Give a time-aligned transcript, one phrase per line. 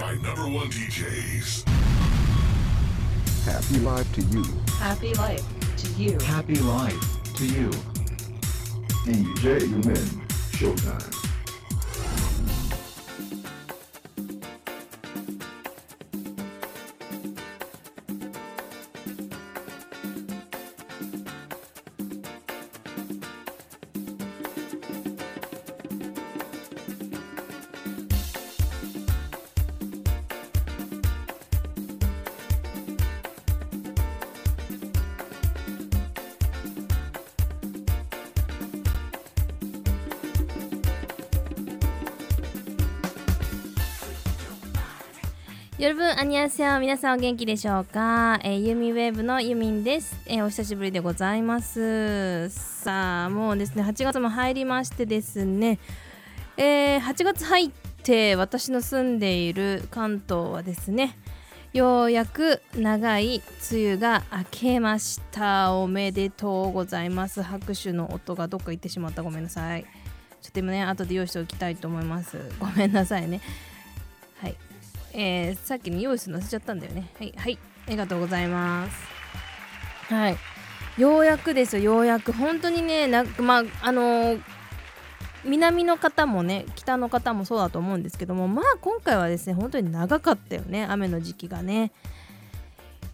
[0.00, 1.66] by number one DJs.
[3.44, 4.44] Happy life to you.
[4.78, 6.18] Happy life to you.
[6.20, 7.70] Happy life to you.
[9.04, 10.06] DJ Yumin.
[10.52, 11.15] Showtime.
[45.78, 55.78] 夜分アニアセヨ皆さんお元気でしょうか、えー、ユミウェーブのユミンです、えー、お久しぶりでございます.さあもうですね8月も入りましてですね、
[56.56, 57.70] えー、8月入っ
[58.02, 61.18] て私の住んでいる関東はですね
[61.74, 65.74] ようやく長い梅雨が明けました。
[65.74, 67.42] おめでとうございます。
[67.42, 69.22] 拍手の音がどっか行ってしまった。
[69.22, 69.84] ごめんなさい。
[70.40, 72.38] ちょっと今ね後で用意しておきたいと思います。
[72.58, 73.42] ごめんなさいね。
[74.40, 74.56] はい。
[75.18, 77.10] えー、さっきに用意するの忘れちゃったんだよね。
[77.18, 79.06] はい、はい、ありがとうございます。
[80.12, 80.36] はい、
[80.98, 82.32] ようやくですよ、ようやく。
[82.32, 84.42] 本当にね、なまあ、あのー、
[85.46, 91.92] 南の方もね、北の方もそうだと思うんですけども、まあ今回はですね、本当に長かったよね、雨の時期がね。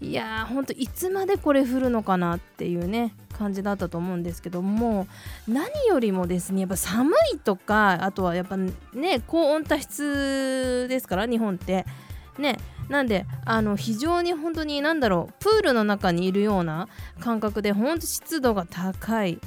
[0.03, 5.09] いやー、ほんといつまでこれ降るのかなっていうね、感じだったと思うんですけども
[5.48, 11.86] 何よりもですねやっぱ寒いとかあとはやっぱね高温多湿ですから日本って。
[12.39, 12.56] ね
[12.89, 16.89] なんであの非常に本当に何だろうプールの中にいるような
[17.20, 19.39] 感覚で本当湿度が高い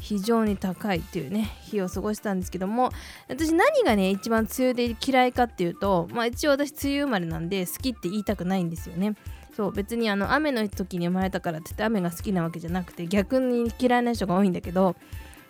[0.00, 2.90] 非常に高いっていうね日を過ごしたんですけども
[3.28, 9.16] 私何がね一番梅雨で嫌いかっていうとまあ一応私梅雨生まれなんで好きって言いたくないんですよね。
[9.58, 14.94] そう別にあの雨の時に生まれたからって言って雨が好きなわけじゃなくて逆に嫌いな人が多いんだけど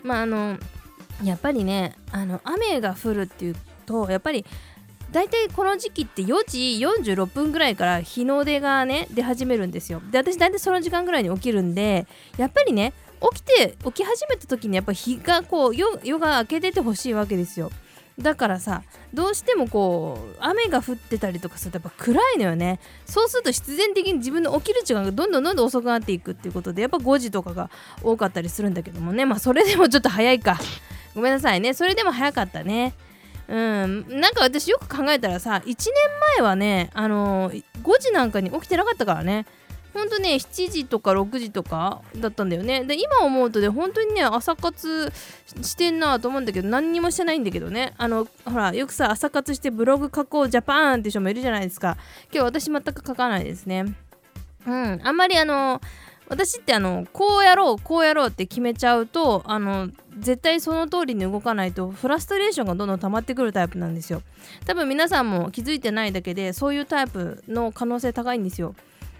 [0.01, 0.57] まああの
[1.23, 4.47] やっぱりねあの雨が降るっていうとやっぱり
[5.11, 10.01] 大体この時期って4時46分ぐらいから日の出がね出始めるんですよ。
[10.09, 12.07] で私大体その時間ぐらいに起きるんで
[12.37, 12.93] やっぱりね
[13.31, 17.69] 起きて起き始めた時にやっぱ日がこう夜が明けててほしいわけですよ。
[18.21, 22.79] だからさどうしてもこう雨が降ってたりとかするとやっぱ暗いのよね。
[23.05, 27.69] そうすると必然的に自分の起きる時間がどんどんどんどん遅くなっていくっていうことでやっぱ5時とかが
[28.03, 29.25] 多かったりするんだけどもね。
[29.25, 30.59] まあそれでもちょっと早いか。
[31.15, 31.73] ごめんなさいね。
[31.73, 32.93] それでも早かったね。
[33.47, 34.19] うん。
[34.19, 35.75] なんか私よく考えたらさ1年
[36.37, 39.45] 前はねあのー、5時なんかに起きてなかったからね。
[39.93, 42.83] ほんとね7時とか6時とかだったんだよね。
[42.83, 45.11] で今思うとね本当にね朝活
[45.61, 47.93] してんなと思うんだけど何にもしてないんだけどね。
[47.97, 51.97] あのほらよくさ朝活してブログ書こうジャパンって人もいるじゃないですか。
[52.31, 53.85] 今日私全く書かないですね。
[54.65, 54.99] うん。
[55.03, 55.81] あんまりあの
[56.29, 59.89] 私ってあのこうやろうこうやろうって決めちゃうとあの
[60.19, 64.21] 絶対その通りに動かないとフラストレーションがどんどん溜まってくるタイプなんですよ。
[64.65, 68.75] 多分皆さんも気づいてないだけでそういうタイプの可能性高いんですよ。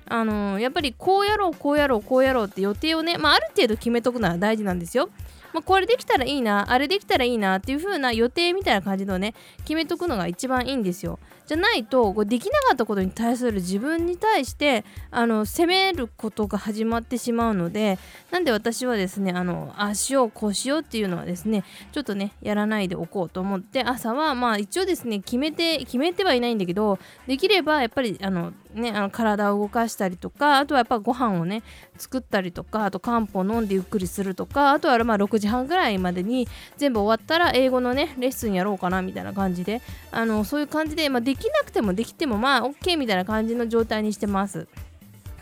[0.10, 5.10] あのー、やっぱりこうやろうこうやろうこうやろうって予定をね、まあ、ある程度決めとくのは大事なんですよ。
[5.54, 11.20] まあ、これできたらいいなあれできたらいいなっていう風な予定みたいな感じのね決めとくのが一番いいんですよ。
[11.50, 17.98] じゃないとこうできなかったことに対する自分に対してあの責めることが始まってしまうので
[18.30, 31.64] なんで私はですねあのあしようこうしようっていうのはですねちょっとねやらないでおこうと思って朝はまあ一応ですね決めて決めてはいないんだけどできればやっぱりあのね、あの体を動かしたりとかあとはやっぱご飯をね
[31.98, 36.48] 作ったりとかあと漢方飲んでゆっくりするとかあとはまあ6時半ぐらいまでに
[36.78, 39.82] 全部終わったら英語のねレッスンやろうかなみたいな感じで
[40.12, 44.68] あのそういう感じで、まあ、できなくてもできてもまあ OK みたいな感じの状態にしてます。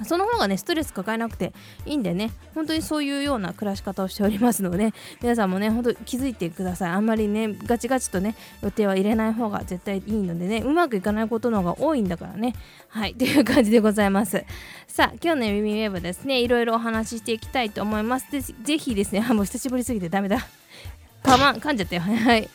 [0.05, 1.53] その方がね、ストレス抱えなくて
[1.85, 6.91] いいんでね、本当にそういうような暮らし方をしておりますので、 皆さんもね、本当気づいてください。
[6.91, 12.53] あんまりね、ガチガチとね、予定は入れない方が絶対いいのでね、うまくいかないことの方が多いんだからね。
[12.89, 14.43] はい、という感じでございます。
[14.87, 18.31] さあ、今日の耳ウェブですね、いろいろお話ししていきたいと思います。
[18.31, 20.47] でぜひですね、あ、もう久しぶりすぎてダメだ。
[21.23, 22.49] かま噛んじゃったよ はい、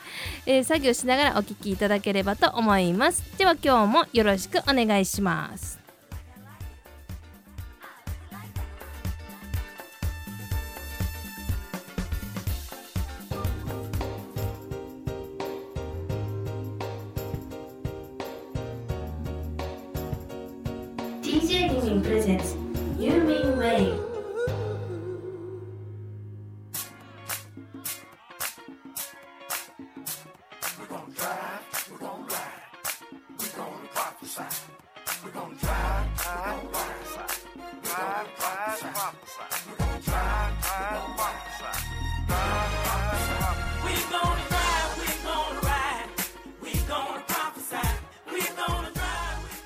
[0.47, 5.82] えー、作業しながらお聞きいただければと思いますでは今日もよろしくお願いします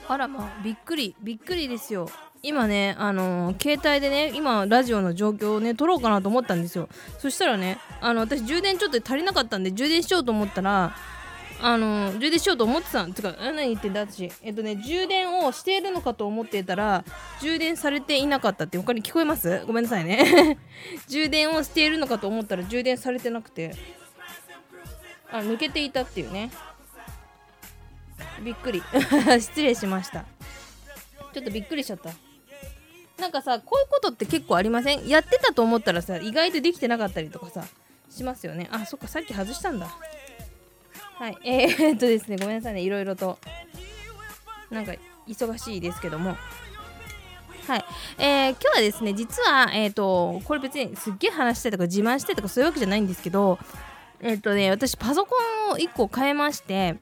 [0.08, 2.08] あらまあびっくりびっくりですよ。
[2.42, 6.88] 今ねあのー携帯でね今ラジオの状況をね撮ろうかなと思ったんですよ。
[7.18, 10.94] そしたらねあの私充電ちょっと足りなかったんで充電しようと思ったら
[11.60, 14.30] あのー充電しようと思ってたんつか何言ってんだ私。
[14.42, 17.04] えっとね充電をしているのかと思ってたら
[17.40, 19.64] 充電されていなかったって他に聞こえます？
[19.66, 20.58] ごめんなさいね。
[21.08, 23.74] 充電をしているのかと思ったら充電されてなくて
[25.32, 26.50] あ抜けていたっていうね。
[28.42, 28.82] びっくり。
[29.40, 30.24] 失礼しました。
[31.32, 32.10] ちょっとびっくりしちゃった。
[33.20, 35.08] なんかさこういうことって結構ありません？
[35.08, 37.64] やってたと思ったらさ意外とできてなかったりとかさ
[38.10, 38.68] しますよね。
[38.70, 39.88] あそっかさっき外したんだ。
[41.18, 41.38] はい。
[41.44, 42.82] えー、っとですねごめんなさいね。
[42.82, 43.38] いろいろと。
[44.70, 44.92] なんか
[45.28, 46.36] 忙しいですけども。
[47.66, 47.84] はい、
[48.18, 53.58] えー、今日はですね実はえっ、とこれ別にすっげえ話したいとか自慢したいとかそういうわけじゃないんですけど
[54.20, 55.34] えっ、とね私パソコ
[55.70, 56.94] ンを1個変えまして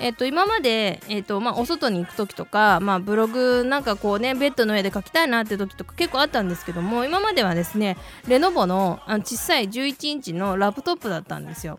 [0.00, 7.96] えっと、今まで、えっとまあ、お外に行く時とか、まあ、ブログなんかこうねベッドの上で書きたいなって時とか結構あったんですけども今まではですね
[8.26, 11.78] レノボのあの小さい11インチのラップトップだったんですよ。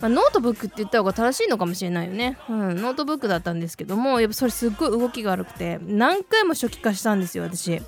[0.00, 7.80] まあ、ノートブックって言った方が正しいのかもしれないよね、うん、ノートブックだったんですけどもやっぱそれすっごい動きが悪くて何回も初期化したんですよ私。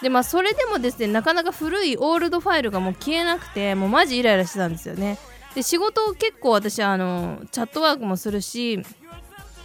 [0.00, 5.18] でまあそれでもですねなかなか古い old file がもう消えなくてもうマジイライラしてたんですよね。
[5.58, 8.76] で仕事を結構私あのチャットワークもするし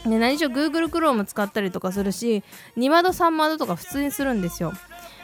[0.05, 2.43] で何しろ Google Chrome 使ったりとかするし
[2.77, 4.73] 2窓3窓とか普通にするんですよ。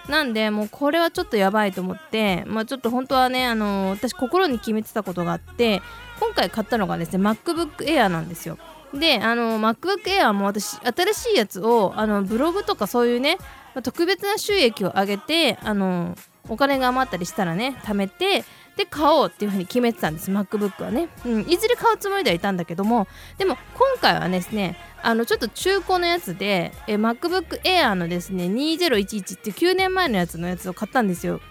[0.09, 5.81] なんでもうこれはちょっとやばいと思ってまあちょっと本当はねあの私心に決めてたことがあって
[6.19, 8.59] 今回買ったのがですね MacBook Air なんですよ。
[8.93, 13.39] であの MacBook Air も私新しいやつをあのブログとかそういうね
[13.81, 16.15] 特別な収益を上げてあの
[16.47, 18.43] お金が余ったりしたらね貯めて
[18.77, 23.07] で買おうっていうふうに決めてたんです MacBook はね、うん、いずれ買うつもりではいたんだけども
[23.37, 31.41] でも今回はですねあのちょっと中古のやつでえ MacBook Air のですね2011っていう9年前のやつのやつを買ったんですよ。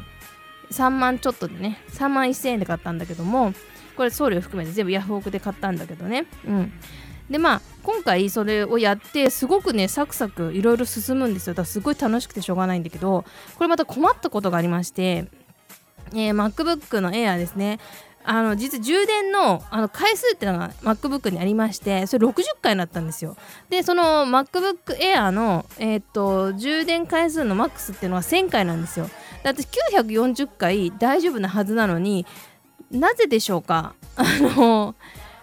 [0.70, 3.54] 3万ちょっとでね3万1000円で買ったんだけども
[3.96, 6.26] これ送料含めて全部ヤフオクで買ったんだけどね。
[6.46, 6.72] うん。
[7.30, 11.54] でまあ今回それをやってすごくねサクサクいろいろ進むんですよ。
[11.54, 13.24] だからすごい楽しくてしょうがないんだけど
[13.56, 15.26] これまた困ったことがありまして
[16.14, 17.78] えー MacBook の Air ですね。
[18.24, 23.36] あの実は充電のあの回数っていうのが MacBook にありましてそれ60回になったんですよ。
[23.70, 29.06] でその MacBook Air の、えーっと充電回数のマックスっていうのは1000回なんですよ。
[29.42, 32.26] で私940回大丈夫なはずなのに
[32.90, 33.94] なぜでしょうか？
[34.16, 34.94] あの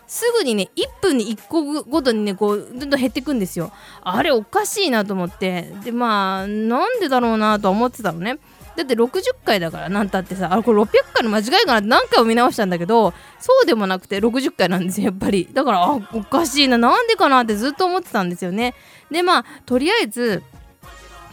[0.08, 3.72] すぐにね1分に1個ごとにねこうどんどん減っていくんですよ。
[4.04, 5.74] あれおかしいなと思って。
[5.84, 8.38] でまあなんでだろうなとは思ってたのね。
[8.76, 15.48] だって60回だからなんたってさあこれ600回の間違いかなって何回も見直したんだけどそうでもなくて60回なんですよやっぱり。
[15.52, 18.74] だからあおかしいななんでかなってずっと思ってたんですよね。
[19.12, 20.44] でまあとりあえず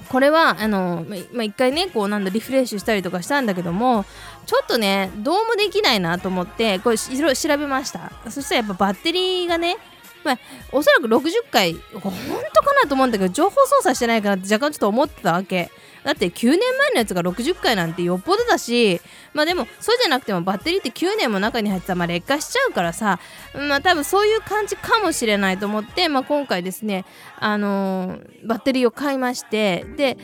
[0.09, 4.05] これはあの、ままあ、一回ねこうなんだリフレッシュしたりとかしたんだけども
[4.45, 8.13] ちょっとねどうもできないなと思ってこれいろいろ調べました。
[8.31, 9.79] そしたらやっぱバッテリーがね
[10.25, 10.39] まあ、
[10.73, 15.71] おそらく60回本当かなと思うんだけど情報操作してないかなって若干ちょっと思ってたわけ。
[16.05, 19.01] だって9年前のやつが60回なんてよっぽどだし
[19.35, 23.21] まあでもそうじゃなくてもバッテリーって9年も中に入ってたらまあ劣化しちゃうからさ
[23.55, 27.05] まあ多分そういう感じかもしれないと思って、まあ、今回ですね
[27.39, 30.19] あのーバッテリーを買いましてで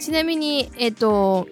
[0.00, 1.46] ちなみにえっ、と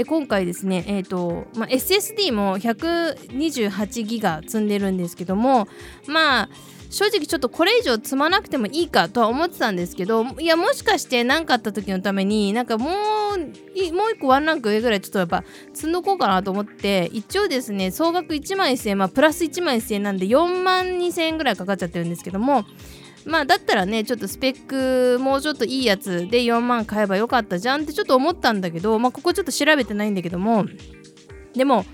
[0.00, 5.68] え今回ですね、えーとまあ、SSD も128ギガ積んでるんですけども
[6.06, 6.48] まあ
[6.90, 22.64] 正直ちょっとこれ以上積まなくてもいいかとは思ってたんですけどいやもしかして何かあった時のためになんかもういもう一個ワンランク上ぐらいちょっとやっぱ積んどこうかなと思って一応ですね総額1万1000円まあプラス1万1000円なんで4万2000円ぐらいかかっちゃってるんですけども
[23.24, 30.64] まあだったらねちょっとスペックもうちょっといいやつで4万買えばよかったじゃんってちょっと思ったんだけどまあここちょっと調べてないんだけども
[31.54, 31.84] でも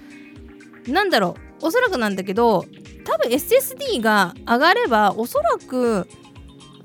[0.87, 2.65] なんだろうおそらくなんだけど
[3.05, 6.07] 多分 SSD が上がればおそらく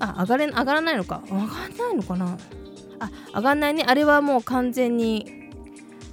[0.02, 1.22] あ上がれ上がらないのか。
[1.26, 2.38] 上がらないのかな。
[2.98, 3.84] あ上がんないね。
[3.86, 5.50] あれはもう完全に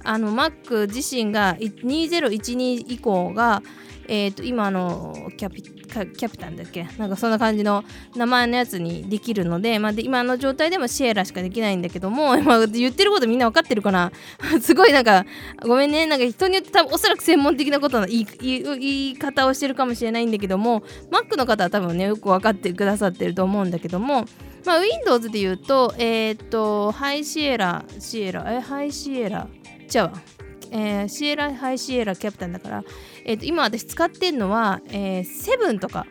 [0.04, 3.62] あの Mac 自身が2012以降が
[4.12, 6.84] えー、と今あのキャピキャピタンだっけ？
[6.98, 7.84] なんかそんな感じの
[8.16, 14.10] 名前のやつにできるので,、まあ、で今の状態でもシエラしかできないんだけども、 ま、言ってることみんな分かってるかな
[14.60, 15.24] すごいなんか
[15.62, 16.06] ごめんね。
[16.06, 24.26] なんか人によって多分おそらく専門的なことの言い言い方をしてるかもしれないんだけども Mac の方は多分ねよく分かってくださってると思うんだけども
[24.64, 29.48] まあ、Windows で言うと、えっ、ー、と、ハイシエラ、シエラ、え、ハイシエラ、
[29.88, 30.20] じゃあ、
[30.70, 32.84] えー、シエラ、ハイシエラ、キャプテンだから、
[33.30, 36.06] えー、と今私使ってるのは、えー、セブンとか。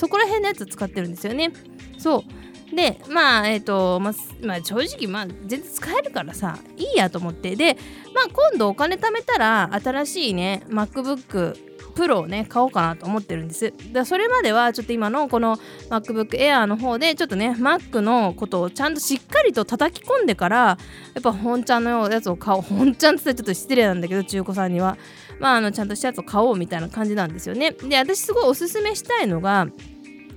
[0.00, 1.52] そこら辺のやつ使ってるんですよね。
[1.98, 2.24] そ
[2.72, 2.74] う。
[2.74, 7.54] でまあえっ、ー、と、ま、まあ、正直まあ全然使えるからさいいやと思って。
[7.54, 7.76] で
[8.14, 11.54] まあ今度お金貯めたら新しいね MacBook
[11.94, 13.74] プロをね買おうかなと思ってるんです。
[13.92, 15.58] だそれまではちょっと今のこの
[15.90, 20.76] MacBook Air の方でちょっとね Mac のことをちゃんとしっかりと叩き込んでからや
[21.18, 22.62] っぱ本ちゃんのやつを買おう。
[22.62, 24.96] 本ちゃんって言ったらちょっと失礼なんだけど中古さんには。
[25.40, 27.72] まああのちゃんとしたやつを買おうみたいな感じなんですよね。
[27.72, 29.66] で私すごいおすすめしたいのが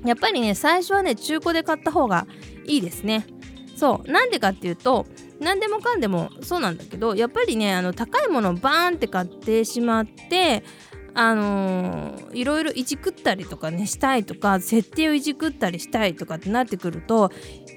[0.05, 2.25] やっぱりね最初はね中古で買った方が
[2.65, 3.27] いいですね。
[3.75, 4.11] そう。
[4.11, 5.05] なんでかっていうと
[5.39, 10.63] 何でもかんでもそうなんだけどやっぱりねあの高いものをバーンって買ってしまって
[11.15, 17.31] あのー、いろいろいじくったりとかねしたいとか設定をいじくったりしたいとかってなってくると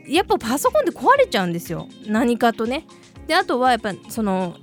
[0.08, 1.88] やっぱパソコンって壊れちゃうんですよ。
[2.06, 2.86] 何かとね。
[3.26, 4.56] であとはやっぱその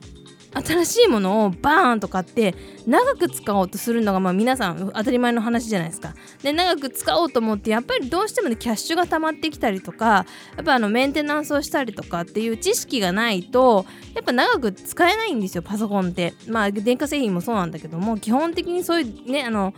[0.53, 2.55] 新しいものをバーンと買って
[2.86, 6.13] 長く使おうとするのがまあ皆さん当たり前の話じゃないですか。
[6.41, 16.33] で長く使おうと思ってやっぱりどうしてもねキャッシュが溜まってきたりとかやっぱあのメンテナンスをしたりとかっていう知識がないとやっぱ長く使えないんですよパソコンって。
[16.48, 19.74] まあ電化製品もそうなんだけども基本的にそういうねあの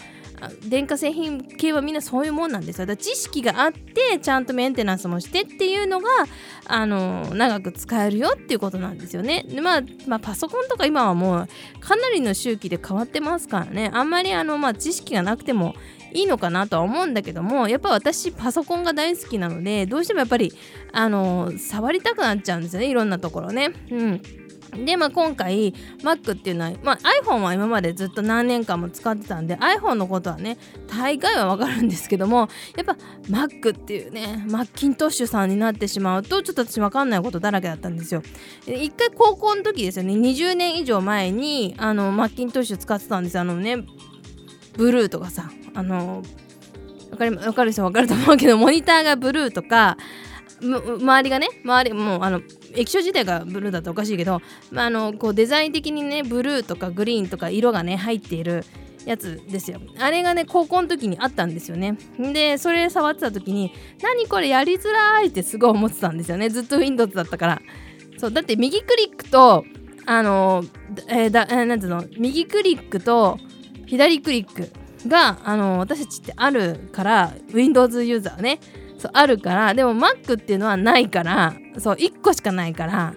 [0.63, 2.85] 電化製品系はみんなそういうもんなんですよ。
[2.85, 6.07] だから知識があってちゃんとメンテナンスもしてっていうのが
[6.65, 9.45] あの長く使えるよっていうことなんですよね。
[9.47, 11.47] で、まあ、まあパソコンとか今はもう
[11.79, 13.91] かなりの周期で変わってますからね。
[13.93, 15.75] あんまりあの、まあ、知識がなくても
[16.13, 20.53] いいのかなとは思うんだけどもやっぱ私パソコンが大好きなのでどうしてもやっぱり
[20.93, 22.89] あの触りたくなっちゃうんですよね。
[22.89, 23.73] いろんなところね。
[23.91, 24.21] うん。
[24.83, 32.97] で、まあ、今回 Mac っていうのは、まあ、iPhone は今までずっと何年間も使ってたんで iPhone のことはね大概はわかるんですけどもやっぱ
[33.29, 38.21] Mac っていうねマッキントッシュさんになってしまうとちょっと私わかんないことだらけだったんですよ。
[38.67, 43.85] 一回高校の時ですよね20年以上前にあのマッキントッシュ使ってたんですあのね
[44.77, 46.23] ブルーとかさあの
[47.11, 49.97] わかるわかる人はわかると思うけどモニターがブルーとか
[50.61, 52.41] 周りがね周りもうあの
[52.75, 54.41] 液晶自体がブルーだとおかしいけど、
[54.71, 58.63] まあ、あのこうデザイン的にねブルーとかグリーンとか色がね入っている
[59.05, 59.79] やつですよ。
[59.99, 61.97] あれがね高校の時にあったんですよね。
[62.17, 66.49] でそれ触ってた時に何これやりづらいってすごい思ってたんですよね。
[66.49, 67.61] ずっと Windows だったから。
[68.17, 69.65] そうだって右クリックと
[70.05, 70.63] あの
[71.07, 73.37] え、だ、えー、なんつうの右クリックと
[73.85, 74.69] 左クリック
[75.07, 78.59] があの私たちってあるから Windows ユーザーね。
[78.97, 83.15] そうあるからでも Mac っていうのはないからそう1個しかないから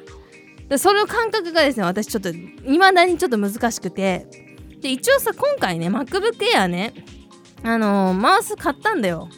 [0.68, 4.26] でその感覚がですね私ちょっといまだにちょっと難しくて
[4.80, 6.92] で一応さ今回ね MacBook Air ね
[7.62, 9.28] あのー、マウス買ったんだよ。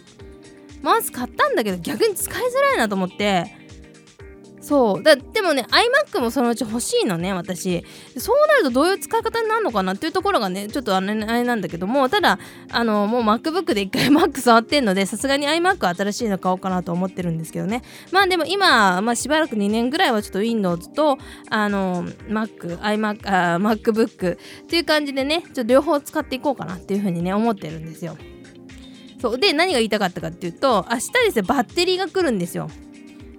[0.82, 3.54] マウス買ったんだけど逆に使いづらいなと思って
[4.70, 5.02] そう。
[5.02, 7.84] だでもね iMac もそのうち欲しいのね私。
[8.16, 12.38] そうなるとどういう使い方になるのかなっていうところがねちょっとあれなんだけどもただ
[12.70, 17.82] あのもう MacBook で一回 Mac 触ってんのでさすがに iMac 新しいの買おうかなと思ってるんですけどね。
[18.12, 24.36] まあでも今、まあ、しばらく2年ぐらいはちょっと Windows とあの Mac、iMac、あ MacBook っ
[24.68, 28.16] ていう感じでねちょっと両方使っていこうかなっていうふうにね思ってるんですよ。
[29.20, 29.38] そう。
[29.38, 32.70] で何が言いたかったかっていうと明日ですねバッテリーが来るんですよ。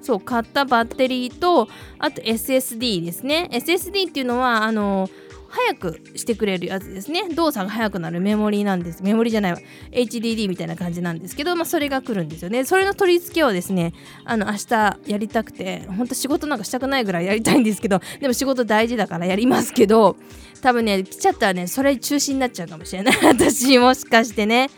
[0.02, 1.68] そう買ったバッテリーと
[2.00, 3.50] あと SSD ですね。
[3.52, 5.10] SSD っていうのはあの
[5.52, 7.28] 早くしてくれるやつですね。
[7.30, 9.04] 動作が速くなるメモリーなんです。
[9.04, 9.60] メモリーじゃないわ。
[9.92, 12.64] HDD みたいな感じなんですけど、まあ、それが来るんですよね。
[12.64, 13.94] それの取り付けをですね
[14.24, 20.16] あの明日やりたくて本当仕事なんかしたくないぐらいやりたいんですけどでも仕事大事だからやりますけど
[20.62, 23.16] 多分ね来ちゃったらねそれ中止になっちゃうかもしれない。
[23.22, 24.70] 私もしかしてね。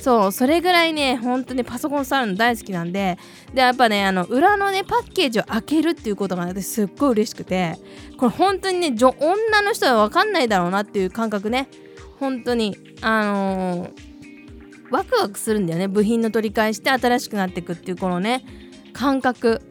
[0.00, 3.18] そうそれぐらいね本当にパソコン触るの大好きなんで
[3.52, 7.76] でやっぱねあの裏のねパッケージを開けるっていうことが私すっごい嬉しくて
[8.16, 11.68] これ本当にね女の人は分かんないだろうなっていう感覚ね。
[12.18, 13.90] 本当にあのー、
[14.90, 15.86] ワクワクするんだよね。
[15.86, 18.44] 部品の取り返して新しくなっていくっていうこのね
[18.92, 19.62] 感覚。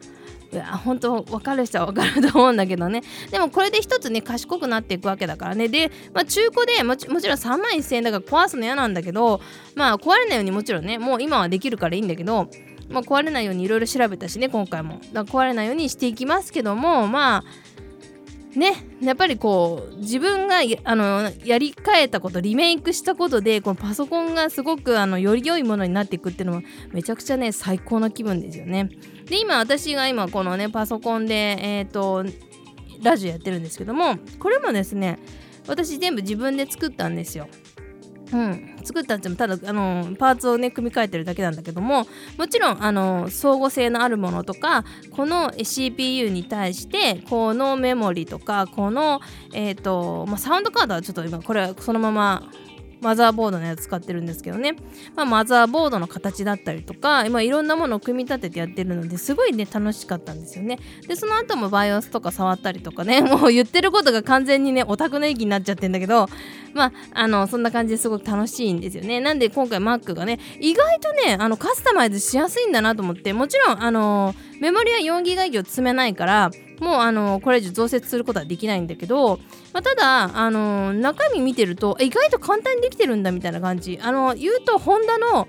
[0.84, 3.02] 本当分かる人は分かると思うんだけどね。
[3.30, 5.68] でもこれで一つね賢くなっていくわけだからね。
[5.68, 9.40] で、まあ、中古でもちもちろん3万1000円だから壊すの嫌なんだけど
[9.74, 12.48] まあ壊れないようにもちろんねもう今はできるからいいんだけど
[12.88, 15.00] まあ、壊れないようにいろいろ調べたしね今回も。
[15.12, 17.44] だから壊れないようにしていきますけどもまあ
[18.54, 26.62] ねやっぱりこう自分がやあのやり替えたことリメイクしたことでこのパソコンがすごくあのより良いものになっていくっていうのも
[26.92, 28.90] めちゃくちゃね最高な気分ですよね。
[29.26, 32.24] で今私が今このねパソコンでえっ、と
[33.02, 35.18] ラジオやってるんですけどもこれもですね
[35.66, 37.48] 私全部自分で作ったんですよ。
[38.32, 42.06] うん、作ったってもただあのパーツをね組み替えてるだけなんだけども
[42.36, 49.20] もちろんあの相互性のあるものとかこの CPU に対してこのメモリとかこの、
[49.54, 52.50] えーとまあ、サウンドカードはちょっと今これそのまま
[53.00, 54.76] マザーボードのやつ使ってるんですけどね、
[55.16, 60.78] まあ、マザーボードの形だったりとか、まあ、いろんなものを組み立ててやってるのですごいね楽しかったんですよね。
[61.06, 66.28] でその後も BIOS とか触ったりとかね もう言ってることが完全にねオタクの域になっちゃってんだけど
[66.74, 69.20] まああのそんな感じですごく楽しいんですよね。
[69.20, 76.50] なんで今回 Mac がね意外とねあのカスタマイズしやすいんだなと思ってもちろんあのメモリは 4GB 以上積めないから
[76.80, 79.38] もうあのこれ以上増設することはできないんだけど、
[79.72, 83.98] まあ、ただあの中身見てると意外と簡単にできてるんだみたいな感じ。
[84.00, 85.48] あの言うとホンダの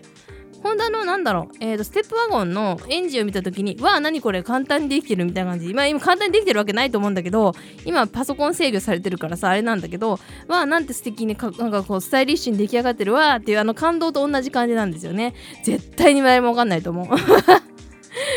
[0.61, 5.69] ホンダのなんだろう、えーと、ステップワゴンのエンジンを見た時にわあ何これ簡単にできてるみたいな感じ。
[5.69, 7.53] 今今簡単にできてるわけないと思うんだけど
[7.85, 15.33] 今パソコン制御されてるからさあれなんだけどわあなんて素敵にかなんかこうスタイリッシュに出来上がってるわっていうあの感動と同じ感じなんですよね。
[15.63, 17.07] 絶対に誰もわかんないと思う。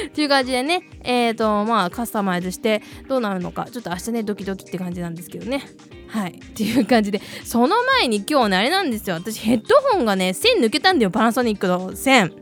[0.08, 5.62] っていう感じでね、えっ、ー、と、まあ、カスタマイズしてどうなるのか、ちょっと明日ね、ドキドキって感じなんですけどね。
[6.08, 6.40] はい。
[6.44, 9.16] っていう感じで、その前に今日ね、あれなんですよ。
[9.16, 12.32] 私、ヘッドホンがね、線抜けたんだよ、パナソニックの線。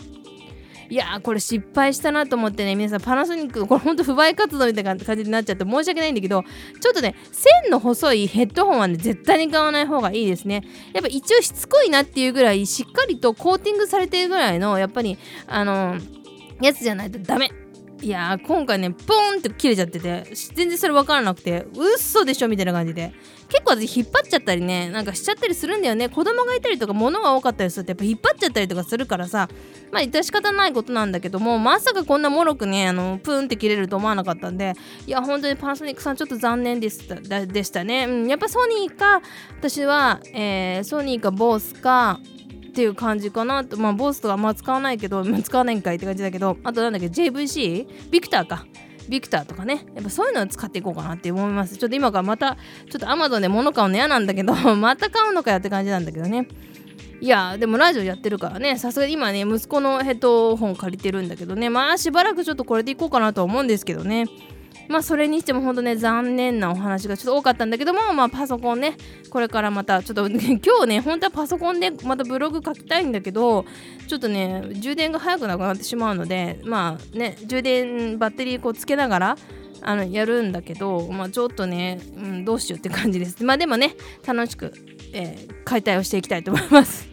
[0.91, 6.43] いやーこれ失敗したなと思ってね皆さんパナソニックこれほんと不買活動みたいな感じになっちゃって申し訳ないんだけど
[6.81, 15.17] ちょっとね線の細いヘッドホンはね絶対に買わない方がいいですねやっぱ一応しつこいなっていうぐらいしっかりとコーティングされてるぐらいのやっぱり
[15.47, 16.20] あのー
[16.61, 17.50] やつじゃないとダメ。
[18.02, 20.25] いや今回ねポーンって切れちゃってて
[20.55, 23.12] 全然それ分からなくて嘘でしょみたいな感じで。
[23.50, 26.09] 結構私引っ張っちゃったりねなんかしちゃったりするんだよね。
[26.09, 29.49] 子供がいたりとか物が多かったりするとやっぱ引っ張っちゃったりとかするからさ。
[29.90, 34.75] まあ致し方ないことなんだけどもまさかこんなもろくねあのプーンって切れると思わなかったんで
[35.07, 39.21] いや本当にパナソニックさんちょっと残念でしたでしたね、うん、やっぱソニーか
[39.59, 42.21] 私は、えー、ソニーかボースか
[42.71, 43.77] っていう感じかなと。
[43.77, 46.56] まあボスとかあんま使わないけど、使わないんかいって感じだけど。
[46.65, 48.11] あとなんだっけ JVC?
[48.11, 48.65] ビクターか。
[49.09, 49.87] ビクターとかね。
[49.95, 51.76] やっぱそういうのを使っていこうかなって思います。
[51.76, 52.56] ちょっと今からまた
[52.89, 56.47] ちょっと Amazon で物買うの嫌なんだけど また買うのかよって感じなんだけどね。
[57.21, 58.78] いやでもラジオやってるからね。
[58.78, 61.69] さすがに今ね息子のヘッドホン借りてるんだけどね。
[61.69, 64.26] まあしばらくちょっとこれでいこうかなとは思うんですけどね。
[64.91, 68.97] まあそれにしても本当ね残念なお話がちょっと多かったんだけどもまあパソコンね
[69.31, 73.65] これからまたちょっと 今日ね本当はパソコンでまたブログ書きたいんだけど
[74.09, 79.37] ちょっとね充電が早くなくなってしまうのでまあね充電バッテリーこうつけながら
[79.83, 83.43] あのやるんだけど、まあ、ちょっとね、うん、どうしようって感じです。
[83.45, 83.95] まあでもね、
[84.26, 84.75] 楽しく、
[85.15, 87.10] えー、解体をしていきたいと思います。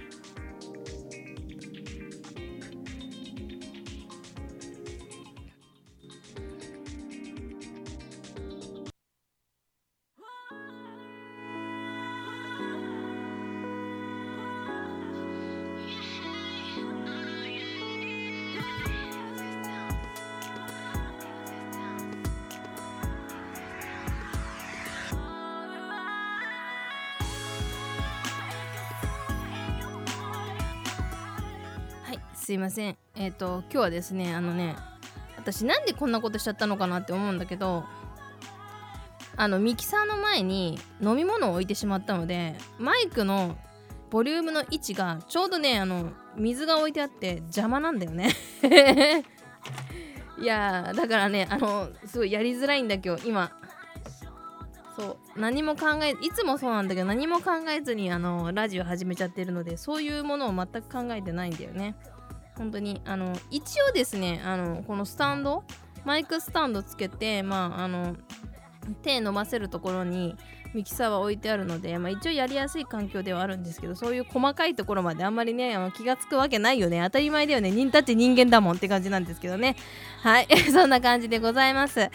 [32.47, 32.97] すいません。
[33.17, 34.77] えっ、ー、と今日はですねあのね
[35.35, 37.83] 私なんでこんなことしちゃったのかなって思うんだけど
[39.35, 43.57] あのミキサーの前に飲み物を置いてしまったのでマイクの
[44.09, 48.33] ボリュームの位置がちょうどねあの水が置いてあって邪魔なんだよね。
[50.39, 53.51] いやだからねあのすごいやりづらいんだけど今。
[54.95, 61.97] そう何も考えいつもそうなんだけど何も考えずにあのラジオ始めちゃってるのでそういうものを全く考えてないんだよね。
[62.57, 65.63] 本当にあの一応ですねあのこのスタンド
[66.05, 68.15] マイクスタンドつけてまああの
[69.01, 70.35] 手伸ばせるところに
[70.73, 77.01] ミキサーは置いてあるので、まあ、一応やりやすい環境ではあるんですけどそういう細かいところまであんまりね気がつくわけないよね。
[77.03, 77.71] 当たり前だよね。
[77.71, 79.75] 人たち人間だもんって感じなんですけどね。
[80.21, 80.47] はい。
[80.71, 82.09] そんな感じでございます。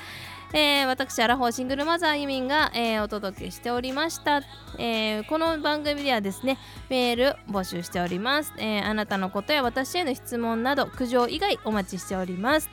[0.54, 4.42] えー、私、アラフォーシングルマザーユミンが、えー、お届けしておりました、
[4.78, 6.58] えー、この番組ではですね、
[6.90, 12.68] メール募集しております、えあなたのことや私への質問など、苦情以外お待ちしております。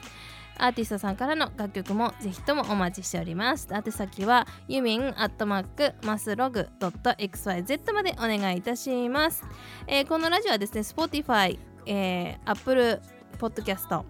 [0.58, 3.70] アーティストさんからの楽曲もぜひともお待ちしております。
[3.72, 9.46] 宛先はユミンアットマークマスログドット XYZ までお願いいたします。
[9.88, 13.02] え、このラジオはですね、Spotify、えー、Apple
[13.40, 14.04] Podcast、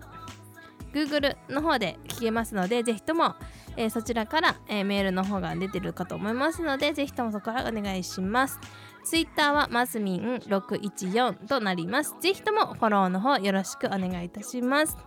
[0.94, 3.36] Google の方で聞けますのでぜひとも、
[3.78, 8.60] えーそちらから、えーメールの方が出てるかと思いますのでぜひともそこからお願いします。
[9.06, 12.16] Twitter はマスミン614となります。
[12.20, 14.98] ぜひともフォローの方よろしくお願いいたします。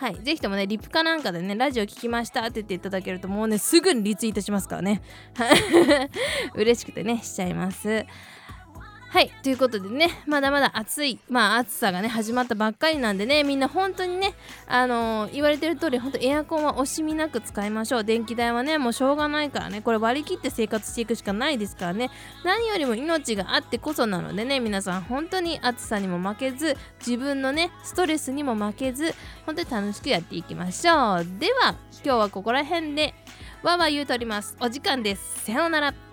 [0.00, 5.02] はい、ぜひともね、リプかなんかでね、ラジオ聞きましたって言っていただけると、もうね、すぐにリツイートしますからね。
[6.56, 8.06] 嬉しくてね、しちゃいます。
[9.10, 14.34] はい、ということでね、まだまだ暑い、まあ暑さがね、始まったばっかりなんでね、みんな本当にね、
[14.68, 18.04] あのー言われてる通り、本当エアコンは惜しみなく使いましょう。
[18.04, 22.08] 電気代はね、もうしょうがないからね、これ割り切って生活していくしかないですからね、
[22.44, 29.12] 何よりも命があってこそなのでね、皆さん本当に暑さにも負けず、自分のね、ストレスにも負けず、
[29.44, 31.26] 本当に楽しくやっていきましょう。
[31.40, 33.12] では、今日はここら辺で、
[33.64, 34.56] わわ言うとおります。
[34.60, 35.46] お時間です。
[35.46, 36.09] さようなら。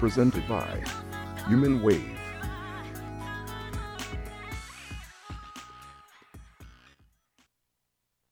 [0.00, 0.82] Presented by
[1.46, 2.19] Human Wave.